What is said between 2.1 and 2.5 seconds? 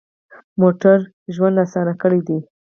دی.